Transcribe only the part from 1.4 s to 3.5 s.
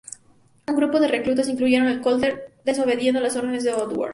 incluyendo a Colter, desobedeció las